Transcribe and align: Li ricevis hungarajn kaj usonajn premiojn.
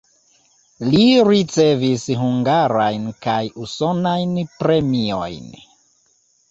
Li 0.87 1.01
ricevis 1.27 2.07
hungarajn 2.23 3.07
kaj 3.27 3.39
usonajn 3.67 4.35
premiojn. 4.57 5.51